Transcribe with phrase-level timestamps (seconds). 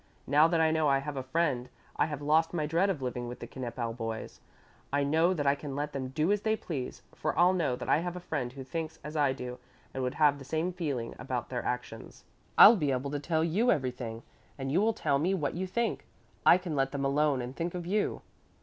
[0.25, 3.27] Now that I know I have a friend I have lost my dread of living
[3.27, 4.39] with the Knippel boys.
[4.91, 7.87] I know that I can let them do as they please, for I'll know that
[7.87, 9.59] I have a friend who thinks as I do
[9.93, 12.23] and would have the same feeling about their actions,
[12.57, 14.23] I'll be able to tell you everything,
[14.57, 16.07] and you will tell me what you think.
[16.47, 18.23] I can let them alone and think of you."